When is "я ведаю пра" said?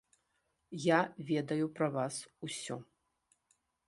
0.85-1.89